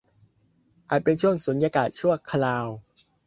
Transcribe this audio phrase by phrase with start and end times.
[0.89, 2.67] อาจเป็นช่วงสุญญากาศชั่วคราว